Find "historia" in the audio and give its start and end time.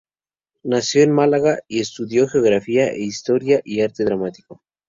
3.03-3.61